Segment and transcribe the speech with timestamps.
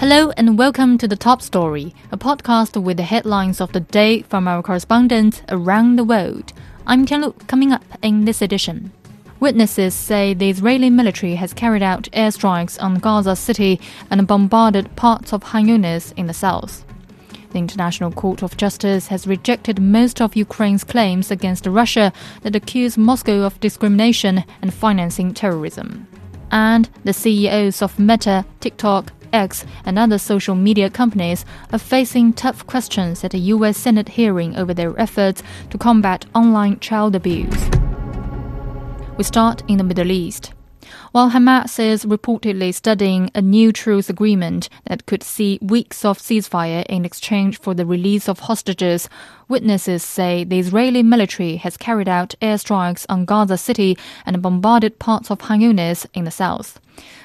[0.00, 4.22] Hello and welcome to the Top Story, a podcast with the headlines of the day
[4.22, 6.54] from our correspondents around the world.
[6.86, 8.92] I'm Tianlu, coming up in this edition.
[9.40, 13.78] Witnesses say the Israeli military has carried out airstrikes on Gaza City
[14.10, 16.82] and bombarded parts of Khan in the south.
[17.50, 22.10] The International Court of Justice has rejected most of Ukraine's claims against Russia
[22.40, 26.08] that accuse Moscow of discrimination and financing terrorism.
[26.50, 32.66] And the CEOs of Meta, TikTok, X, and other social media companies are facing tough
[32.66, 33.76] questions at a U.S.
[33.76, 37.70] Senate hearing over their efforts to combat online child abuse.
[39.16, 40.52] We start in the Middle East.
[41.12, 46.86] While Hamas is reportedly studying a new truce agreement that could see weeks of ceasefire
[46.86, 49.08] in exchange for the release of hostages,
[49.48, 55.30] witnesses say the Israeli military has carried out airstrikes on Gaza City and bombarded parts
[55.30, 56.80] of Khan Yunis in the south.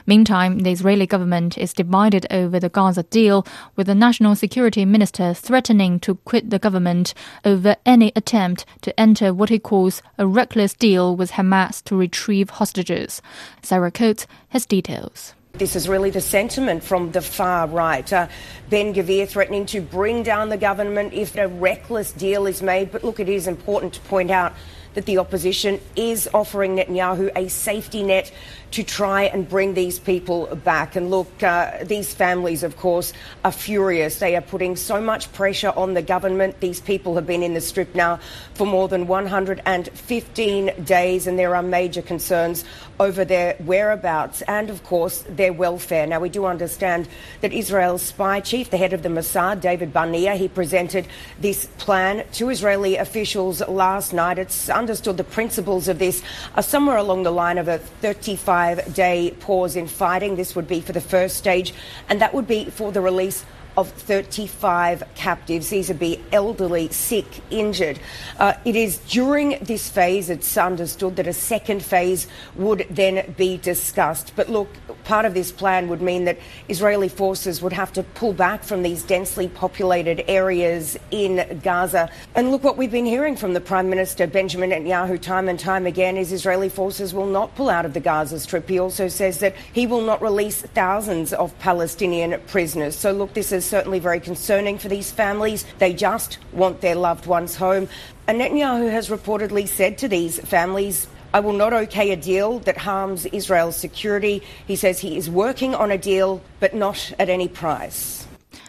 [0.07, 5.33] Meantime, the Israeli government is divided over the Gaza deal, with the national security minister
[5.33, 10.73] threatening to quit the government over any attempt to enter what he calls a reckless
[10.73, 13.21] deal with Hamas to retrieve hostages.
[13.63, 15.33] Sarah Coates has details.
[15.53, 18.11] This is really the sentiment from the far right.
[18.11, 18.27] Uh,
[18.69, 22.91] Ben Gvir threatening to bring down the government if a reckless deal is made.
[22.91, 24.53] But look, it is important to point out
[24.95, 28.33] that the opposition is offering Netanyahu a safety net
[28.71, 30.95] to try and bring these people back.
[30.95, 33.13] And look, uh, these families, of course,
[33.43, 34.19] are furious.
[34.19, 36.59] They are putting so much pressure on the government.
[36.59, 38.19] These people have been in the strip now
[38.53, 42.65] for more than 115 days, and there are major concerns
[42.99, 46.07] over their whereabouts and, of course, their welfare.
[46.07, 47.07] Now, we do understand
[47.41, 51.07] that Israel's spy chief, the head of the Mossad, David Barnea, he presented
[51.39, 54.39] this plan to Israeli officials last night.
[54.39, 56.23] It's understood the principles of this
[56.55, 60.37] are somewhere along the line of a 35 five day pause in fighting.
[60.37, 61.73] This would be for the first stage,
[62.07, 63.43] and that would be for the release
[63.77, 65.69] of 35 captives.
[65.69, 67.99] These would be elderly, sick, injured.
[68.39, 73.57] Uh, it is during this phase it's understood that a second phase would then be
[73.57, 74.33] discussed.
[74.35, 74.69] But look,
[75.03, 78.83] part of this plan would mean that Israeli forces would have to pull back from
[78.83, 82.09] these densely populated areas in Gaza.
[82.33, 85.85] And look, what we've been hearing from the Prime Minister Benjamin Netanyahu time and time
[85.85, 88.69] again is Israeli forces will not pull out of the Gaza Strip.
[88.69, 92.95] He also says that he will not release thousands of Palestinian prisoners.
[92.95, 95.65] So look, this is certainly very concerning for these families.
[95.79, 97.89] They just want their loved ones home.
[98.27, 102.77] And Netanyahu has reportedly said to these families, I will not okay a deal that
[102.77, 104.41] harms Israel's security.
[104.65, 108.25] He says he is working on a deal, but not at any price.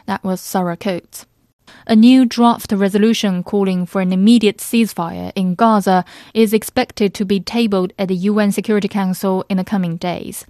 [0.07, 1.27] That was Sarah Coates.
[1.89, 7.39] A new draft resolution calling for an immediate ceasefire in Gaza is expected to be
[7.39, 10.45] tabled at the UN Security Council in the coming days.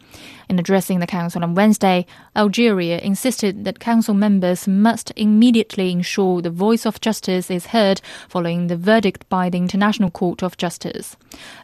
[0.48, 6.50] In addressing the Council on Wednesday, Algeria insisted that Council members must immediately ensure the
[6.50, 11.16] voice of justice is heard following the verdict by the International Court of Justice.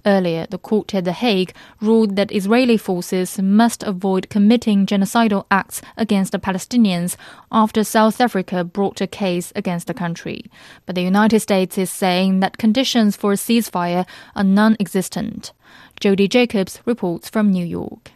[0.04, 5.81] Earlier, the court at The Hague ruled that Israeli forces must avoid committing genocidal acts
[5.97, 7.16] against the Palestinians
[7.53, 10.47] after South Africa brought a case against the country.
[10.87, 15.53] But the United States is saying that conditions for a ceasefire are non existent.
[16.00, 18.10] Jody Jacobs reports from New York.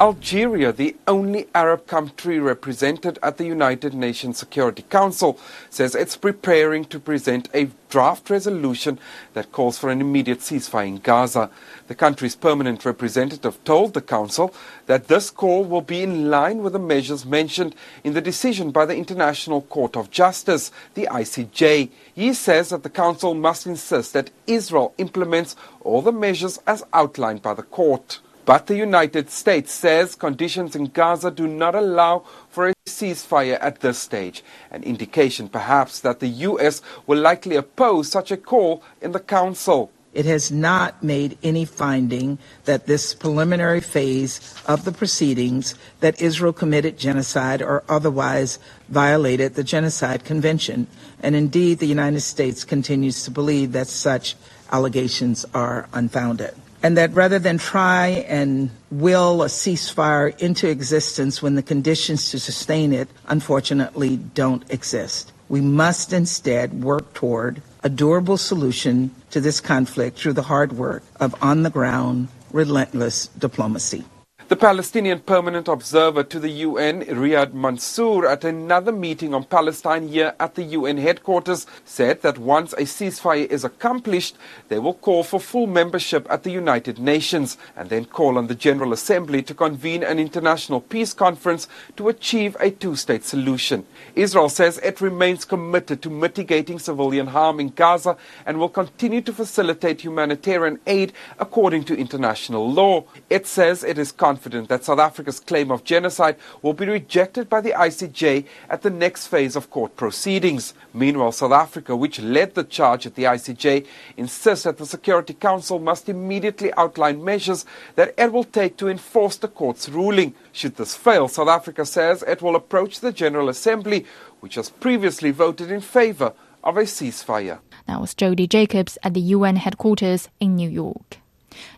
[0.00, 5.38] Algeria, the only Arab country represented at the United Nations Security Council,
[5.70, 8.98] says it's preparing to present a draft resolution
[9.34, 11.50] that calls for an immediate ceasefire in Gaza.
[11.86, 14.52] The country's permanent representative told the Council
[14.86, 18.86] that this call will be in line with the measures mentioned in the decision by
[18.86, 21.90] the International Court of Justice, the ICJ.
[22.14, 27.42] He says that the Council must insist that Israel implements all the measures as outlined
[27.42, 28.20] by the court.
[28.44, 33.80] But the United States says conditions in Gaza do not allow for a ceasefire at
[33.80, 36.82] this stage, an indication perhaps that the U.S.
[37.06, 39.92] will likely oppose such a call in the Council.
[40.12, 46.52] It has not made any finding that this preliminary phase of the proceedings that Israel
[46.52, 48.58] committed genocide or otherwise
[48.88, 50.86] violated the Genocide Convention.
[51.22, 54.36] And indeed, the United States continues to believe that such
[54.70, 61.54] allegations are unfounded and that rather than try and will a ceasefire into existence when
[61.54, 65.32] the conditions to sustain it, unfortunately, don't exist.
[65.48, 71.02] We must instead work toward a durable solution to this conflict through the hard work
[71.20, 74.04] of on the ground, relentless diplomacy.
[74.52, 80.34] The Palestinian permanent observer to the UN, Riyad Mansour, at another meeting on Palestine here
[80.38, 84.36] at the UN headquarters, said that once a ceasefire is accomplished,
[84.68, 88.54] they will call for full membership at the United Nations and then call on the
[88.54, 91.66] General Assembly to convene an international peace conference
[91.96, 93.86] to achieve a two state solution.
[94.14, 99.32] Israel says it remains committed to mitigating civilian harm in Gaza and will continue to
[99.32, 103.04] facilitate humanitarian aid according to international law.
[103.30, 107.48] It says it is confident confident that South Africa's claim of genocide will be rejected
[107.48, 110.74] by the ICJ at the next phase of court proceedings.
[110.92, 113.86] Meanwhile, South Africa, which led the charge at the ICJ,
[114.16, 119.36] insists that the Security Council must immediately outline measures that it will take to enforce
[119.36, 120.34] the court's ruling.
[120.50, 124.04] Should this fail, South Africa says it will approach the General Assembly,
[124.40, 126.32] which has previously voted in favor
[126.64, 127.60] of a ceasefire.
[127.86, 131.18] That was Jody Jacobs at the UN headquarters in New York.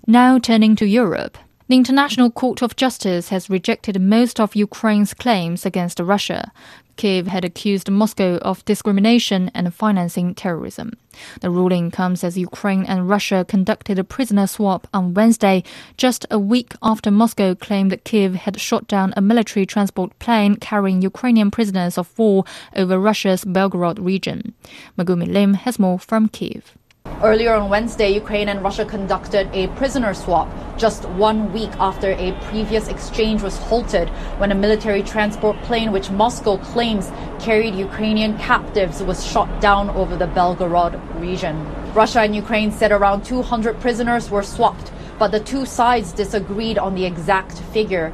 [0.06, 1.36] Now turning to Europe.
[1.66, 6.52] The International Court of Justice has rejected most of Ukraine's claims against Russia.
[6.98, 10.92] Kiev had accused Moscow of discrimination and financing terrorism.
[11.40, 15.64] The ruling comes as Ukraine and Russia conducted a prisoner swap on Wednesday,
[15.96, 20.56] just a week after Moscow claimed that Kiev had shot down a military transport plane
[20.56, 22.44] carrying Ukrainian prisoners of war
[22.76, 24.52] over Russia's Belgorod region.
[24.98, 26.74] Megumi Lim has more from Kiev.
[27.24, 32.32] Earlier on Wednesday, Ukraine and Russia conducted a prisoner swap just one week after a
[32.50, 37.10] previous exchange was halted when a military transport plane, which Moscow claims
[37.40, 41.56] carried Ukrainian captives, was shot down over the Belgorod region.
[41.94, 46.94] Russia and Ukraine said around 200 prisoners were swapped, but the two sides disagreed on
[46.94, 48.12] the exact figure.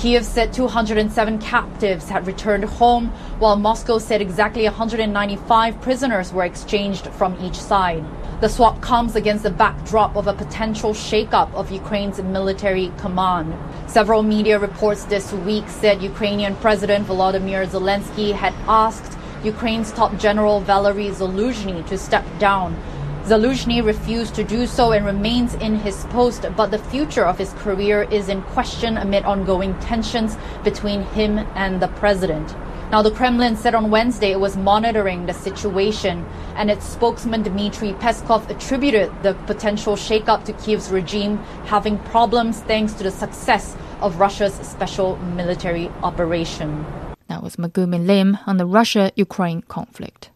[0.00, 3.08] Kiev said 207 captives had returned home,
[3.38, 8.02] while Moscow said exactly 195 prisoners were exchanged from each side.
[8.40, 13.52] The swap comes against the backdrop of a potential shakeup of Ukraine's military command.
[13.90, 20.60] Several media reports this week said Ukrainian President Volodymyr Zelensky had asked Ukraine's top general
[20.60, 22.74] Valery Zaluzhny to step down.
[23.30, 27.52] Zaluzhny refused to do so and remains in his post, but the future of his
[27.52, 32.52] career is in question amid ongoing tensions between him and the president.
[32.90, 37.92] Now, the Kremlin said on Wednesday it was monitoring the situation, and its spokesman Dmitry
[38.00, 44.18] Peskov attributed the potential shakeup to Kiev's regime having problems thanks to the success of
[44.18, 46.84] Russia's special military operation.
[47.28, 50.30] That was Megumi Lim on the Russia Ukraine conflict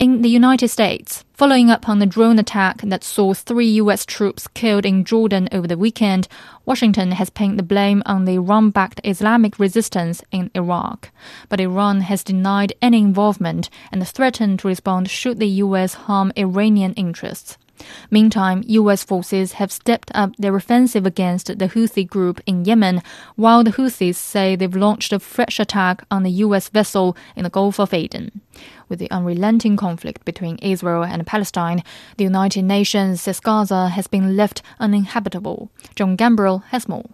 [0.00, 4.06] in the United States, following up on the drone attack that saw three U.S.
[4.06, 6.26] troops killed in Jordan over the weekend,
[6.64, 11.10] Washington has pinned the blame on the Iran backed Islamic resistance in Iraq.
[11.50, 15.92] But Iran has denied any involvement and threatened to respond should the U.S.
[15.92, 17.58] harm Iranian interests.
[18.10, 19.04] Meantime, U.S.
[19.04, 23.02] forces have stepped up their offensive against the Houthi group in Yemen,
[23.36, 26.68] while the Houthis say they've launched a fresh attack on a U.S.
[26.68, 28.40] vessel in the Gulf of Aden.
[28.88, 31.82] With the unrelenting conflict between Israel and Palestine,
[32.16, 35.70] the United Nations says Gaza has been left uninhabitable.
[35.94, 37.06] John Gambrell has more.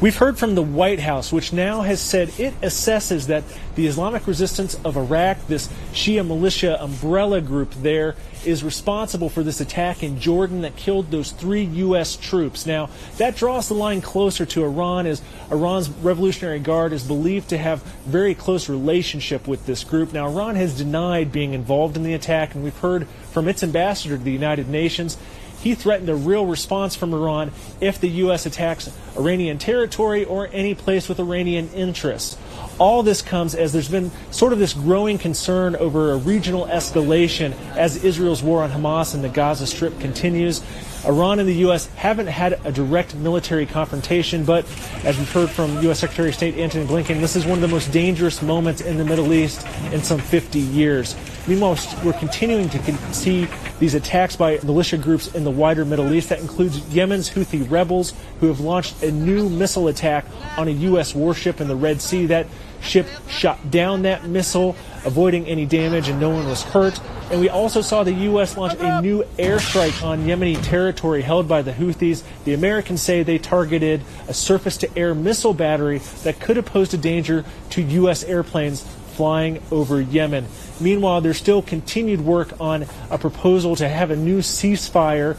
[0.00, 3.44] We've heard from the White House, which now has said it assesses that
[3.76, 9.60] the Islamic resistance of Iraq, this Shia militia umbrella group there, is responsible for this
[9.60, 12.16] attack in Jordan that killed those three U.S.
[12.16, 12.66] troops.
[12.66, 17.58] Now, that draws the line closer to Iran, as Iran's Revolutionary Guard is believed to
[17.58, 20.12] have very close relationship with this group.
[20.12, 24.18] Now, Iran has denied being involved in the attack, and we've heard from its ambassador
[24.18, 25.16] to the United Nations
[25.62, 28.46] he threatened a real response from Iran if the U.S.
[28.46, 32.36] attacks Iranian territory or any place with Iranian interests.
[32.78, 37.52] All this comes as there's been sort of this growing concern over a regional escalation
[37.76, 40.62] as Israel's war on Hamas and the Gaza Strip continues.
[41.04, 41.86] Iran and the U.S.
[41.94, 44.64] haven't had a direct military confrontation, but
[45.04, 46.00] as we've heard from U.S.
[46.00, 49.04] Secretary of State Antony Blinken, this is one of the most dangerous moments in the
[49.04, 51.16] Middle East in some 50 years.
[51.46, 53.48] Meanwhile, we're continuing to see
[53.80, 56.28] these attacks by militia groups in the wider Middle East.
[56.28, 60.24] That includes Yemen's Houthi rebels who have launched a new missile attack
[60.56, 61.14] on a U.S.
[61.16, 62.26] warship in the Red Sea.
[62.26, 62.46] That
[62.80, 67.00] ship shot down that missile, avoiding any damage, and no one was hurt.
[67.30, 68.56] And we also saw the U.S.
[68.56, 72.22] launch a new airstrike on Yemeni territory held by the Houthis.
[72.44, 76.94] The Americans say they targeted a surface to air missile battery that could have posed
[76.94, 78.22] a danger to U.S.
[78.22, 80.46] airplanes flying over Yemen.
[80.80, 85.36] Meanwhile, there's still continued work on a proposal to have a new ceasefire.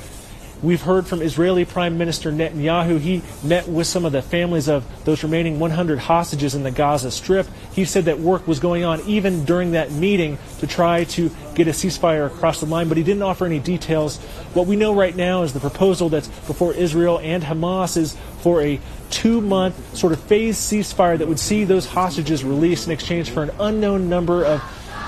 [0.62, 2.98] We've heard from Israeli Prime Minister Netanyahu.
[2.98, 7.12] He met with some of the families of those remaining 100 hostages in the Gaza
[7.12, 7.48] Strip.
[7.74, 11.68] He said that work was going on even during that meeting to try to get
[11.68, 14.20] a ceasefire across the line, but he didn't offer any details.
[14.53, 18.62] What we know right now is the proposal that's before Israel and Hamas is for
[18.62, 23.29] a two month sort of phased ceasefire that would see those hostages released in exchange
[23.29, 24.62] for an unknown number of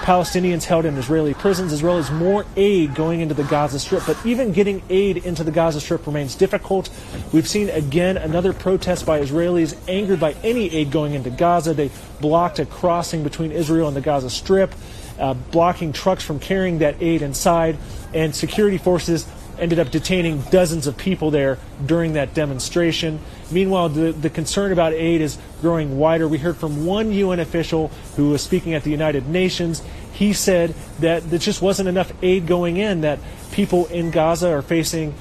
[0.03, 4.03] Palestinians held in Israeli prisons, as well as more aid going into the Gaza Strip.
[4.05, 6.89] But even getting aid into the Gaza Strip remains difficult.
[7.33, 11.73] We've seen again another protest by Israelis angered by any aid going into Gaza.
[11.73, 11.89] They
[12.21, 14.73] blocked a crossing between Israel and the Gaza Strip,
[15.19, 17.77] uh, blocking trucks from carrying that aid inside,
[18.13, 19.27] and security forces
[19.59, 23.19] ended up detaining dozens of people there during that demonstration.
[23.51, 26.27] Meanwhile, the, the concern about aid is growing wider.
[26.27, 29.81] We heard from one UN official who was speaking at the United Nations.
[30.13, 33.19] He said that there just wasn't enough aid going in, that
[33.51, 35.13] people in Gaza are facing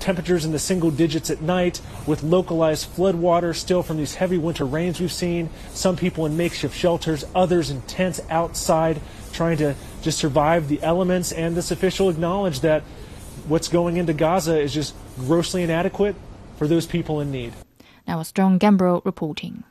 [0.00, 4.64] temperatures in the single digits at night with localized floodwater still from these heavy winter
[4.64, 5.50] rains we've seen.
[5.70, 9.00] Some people in makeshift shelters, others in tents outside
[9.32, 11.32] trying to just survive the elements.
[11.32, 12.82] And this official acknowledged that
[13.48, 16.16] what's going into Gaza is just grossly inadequate
[16.56, 17.52] for those people in need.
[18.06, 19.64] Now, was John Gambrell reporting.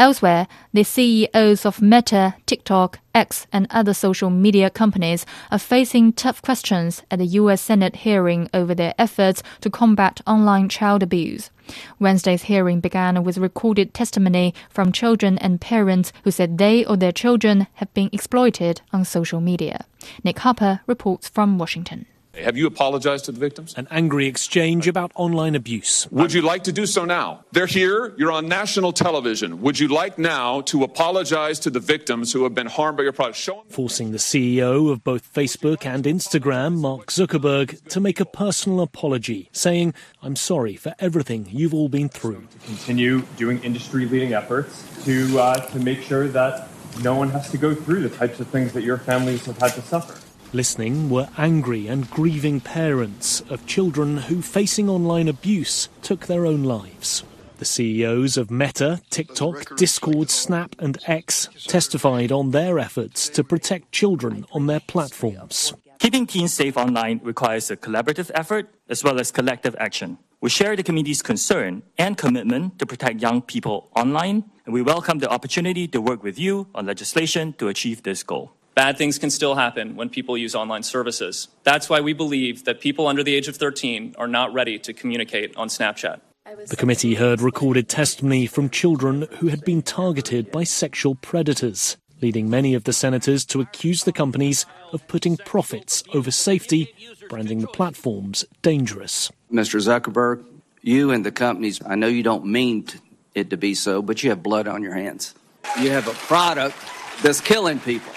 [0.00, 6.40] Elsewhere, the CEOs of Meta, TikTok, X, and other social media companies are facing tough
[6.40, 7.60] questions at the U.S.
[7.60, 11.50] Senate hearing over their efforts to combat online child abuse.
[11.98, 17.10] Wednesday's hearing began with recorded testimony from children and parents who said they or their
[17.10, 19.84] children have been exploited on social media.
[20.22, 22.06] Nick Harper reports from Washington.
[22.42, 23.74] Have you apologized to the victims?
[23.76, 26.06] An angry exchange about online abuse.
[26.10, 27.44] Would you like to do so now?
[27.52, 28.14] They're here.
[28.16, 29.60] You're on national television.
[29.62, 33.12] Would you like now to apologize to the victims who have been harmed by your
[33.12, 33.38] product?
[33.38, 38.80] Show Forcing the CEO of both Facebook and Instagram, Mark Zuckerberg, to make a personal
[38.80, 42.46] apology, saying, I'm sorry for everything you've all been through.
[42.50, 46.68] To continue doing industry leading efforts to, uh, to make sure that
[47.02, 49.72] no one has to go through the types of things that your families have had
[49.74, 50.18] to suffer.
[50.54, 56.64] Listening were angry and grieving parents of children who, facing online abuse, took their own
[56.64, 57.22] lives.
[57.58, 63.92] The CEOs of Meta, TikTok, Discord, Snap, and X testified on their efforts to protect
[63.92, 65.74] children on their platforms.
[65.98, 70.16] Keeping teens safe online requires a collaborative effort as well as collective action.
[70.40, 75.18] We share the community's concern and commitment to protect young people online, and we welcome
[75.18, 78.52] the opportunity to work with you on legislation to achieve this goal.
[78.78, 81.48] Bad things can still happen when people use online services.
[81.64, 84.92] That's why we believe that people under the age of 13 are not ready to
[84.92, 86.20] communicate on Snapchat.
[86.68, 92.48] The committee heard recorded testimony from children who had been targeted by sexual predators, leading
[92.48, 96.94] many of the senators to accuse the companies of putting profits over safety,
[97.28, 99.28] branding the platforms dangerous.
[99.52, 99.80] Mr.
[99.80, 100.44] Zuckerberg,
[100.82, 102.86] you and the companies, I know you don't mean
[103.34, 105.34] it to be so, but you have blood on your hands.
[105.80, 106.76] You have a product
[107.24, 108.12] that's killing people.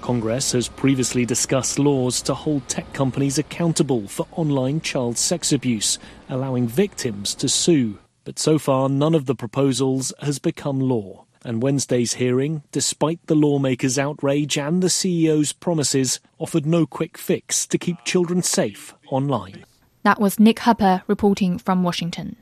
[0.00, 5.98] Congress has previously discussed laws to hold tech companies accountable for online child sex abuse,
[6.28, 7.98] allowing victims to sue.
[8.24, 11.24] But so far, none of the proposals has become law.
[11.44, 17.66] And Wednesday's hearing, despite the lawmakers' outrage and the CEO's promises, offered no quick fix
[17.68, 19.64] to keep children safe online.
[20.02, 22.36] That was Nick Harper reporting from Washington.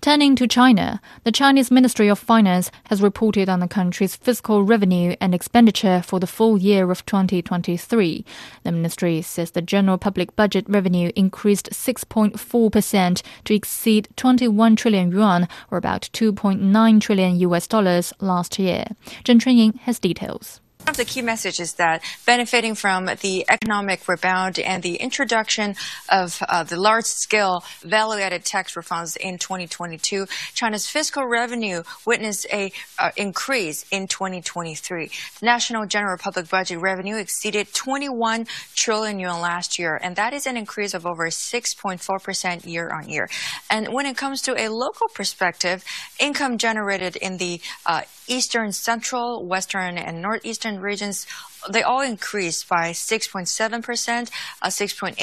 [0.00, 5.14] Turning to China, the Chinese Ministry of Finance has reported on the country's fiscal revenue
[5.20, 8.24] and expenditure for the full year of 2023.
[8.62, 15.48] The ministry says the general public budget revenue increased 6.4% to exceed 21 trillion yuan,
[15.70, 18.84] or about 2.9 trillion US dollars last year.
[19.24, 20.61] Zheng Chunying has details.
[20.82, 25.76] One of the key messages that benefiting from the economic rebound and the introduction
[26.08, 33.12] of uh, the large-scale value-added tax refunds in 2022, China's fiscal revenue witnessed a uh,
[33.16, 35.06] increase in 2023.
[35.38, 40.48] The national general public budget revenue exceeded 21 trillion yuan last year, and that is
[40.48, 43.28] an increase of over 6.4 percent year on year.
[43.70, 45.84] And when it comes to a local perspective,
[46.18, 51.26] income generated in the uh, eastern, central, western, and northeastern regions,
[51.70, 54.30] they all increased by 6.7%,
[54.62, 55.16] uh, 6.8%,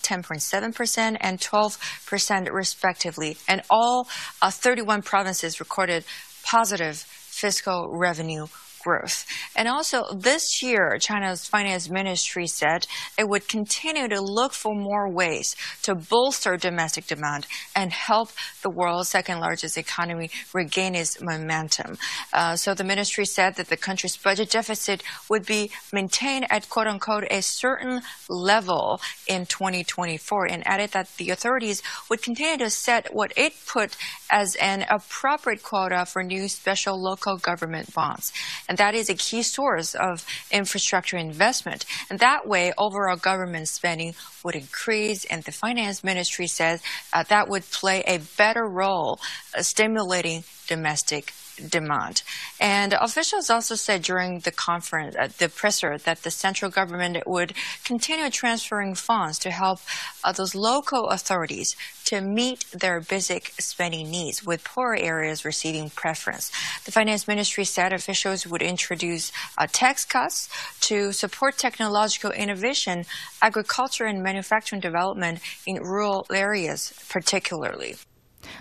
[0.00, 3.36] 10.7%, and 12% respectively.
[3.48, 4.08] And all
[4.42, 6.04] uh, 31 provinces recorded
[6.44, 8.46] positive fiscal revenue
[8.82, 9.26] growth.
[9.56, 12.86] And also this year, China's finance ministry said
[13.18, 18.30] it would continue to look for more ways to bolster domestic demand and help
[18.62, 21.98] the world's second largest economy regain its momentum.
[22.32, 26.86] Uh, so the ministry said that the country's budget deficit would be maintained at quote
[26.86, 33.14] unquote a certain level in 2024 and added that the authorities would continue to set
[33.14, 33.96] what it put
[34.30, 38.32] as an appropriate quota for new special local government bonds.
[38.70, 41.84] And that is a key source of infrastructure investment.
[42.08, 46.80] And that way, overall government spending would increase, and the finance ministry says
[47.12, 49.18] uh, that would play a better role
[49.58, 51.32] uh, stimulating domestic
[51.68, 52.22] demand.
[52.60, 57.54] And officials also said during the conference, uh, the presser, that the central government would
[57.84, 59.80] continue transferring funds to help
[60.24, 66.50] uh, those local authorities to meet their basic spending needs, with poorer areas receiving preference.
[66.84, 70.48] The finance ministry said officials would introduce uh, tax cuts
[70.80, 73.04] to support technological innovation,
[73.42, 77.94] agriculture, and manufacturing development in rural areas, particularly.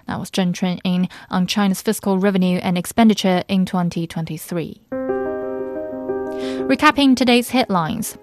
[0.08, 4.82] That was Zheng Chunying on China's fiscal revenue and expenditure in 2023.
[6.70, 8.18] Recapping today's headlines.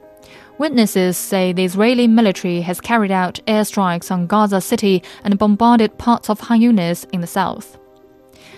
[0.58, 6.30] Witnesses say the Israeli military has carried out airstrikes on Gaza City and bombarded parts
[6.30, 7.78] of Yunis in the south.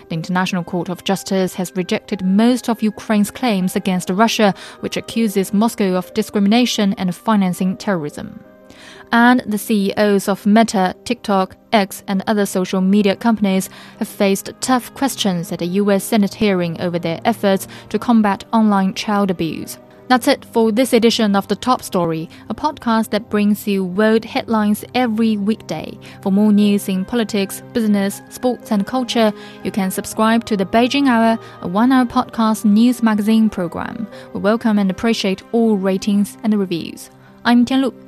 [0.09, 5.53] The International Court of Justice has rejected most of Ukraine's claims against Russia, which accuses
[5.53, 8.45] Moscow of discrimination and financing terrorism
[9.13, 14.93] and the CEOs of Meta, TikTok, X, and other social media companies have faced tough
[14.95, 16.05] questions at a U.S.
[16.05, 19.79] Senate hearing over their efforts to combat online child abuse.
[20.09, 24.25] That's it for this edition of The Top Story, a podcast that brings you world
[24.25, 25.99] headlines every weekday.
[26.23, 31.09] For more news in politics, business, sports, and culture, you can subscribe to the Beijing
[31.09, 34.09] Hour, a one hour podcast news magazine program.
[34.33, 37.11] We welcome and appreciate all ratings and reviews.
[37.45, 38.08] I'm Tianlu.